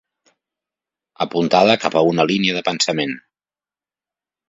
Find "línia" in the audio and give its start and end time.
2.33-2.59